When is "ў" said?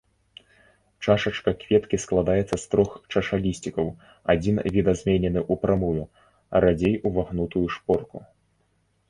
5.51-5.65